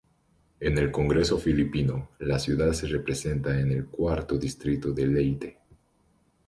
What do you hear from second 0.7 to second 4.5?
el Congreso filipino la ciudad se representa en el cuarto